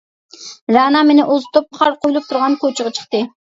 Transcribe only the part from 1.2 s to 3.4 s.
ئۇزىتىپ قار قۇيۇلۇپ تۇرغان كوچىغا چىقتى.